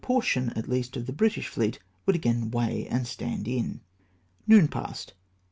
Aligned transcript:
385 0.03 0.15
portion, 0.51 0.57
at 0.57 0.67
least, 0.67 0.97
of 0.97 1.05
the 1.05 1.13
British 1.13 1.47
fleet 1.47 1.77
would 2.07 2.15
again 2.15 2.49
weigh 2.49 2.87
and 2.87 3.05
stand 3.05 3.47
in. 3.47 3.81
Noon 4.47 4.67
passed. 4.67 5.13